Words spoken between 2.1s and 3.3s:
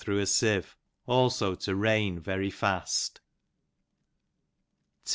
very fast.